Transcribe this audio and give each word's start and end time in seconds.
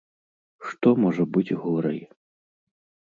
Што 0.69 0.89
можа 1.03 1.23
быць 1.35 1.57
горай? 1.67 1.99